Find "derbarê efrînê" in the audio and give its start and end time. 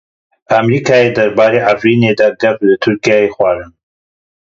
1.17-2.11